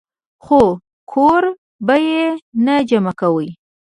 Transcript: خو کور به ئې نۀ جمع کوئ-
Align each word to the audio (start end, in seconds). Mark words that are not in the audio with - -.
خو 0.43 0.61
کور 1.11 1.43
به 1.85 1.95
ئې 2.05 2.23
نۀ 2.65 2.75
جمع 2.89 3.13
کوئ- 3.19 3.49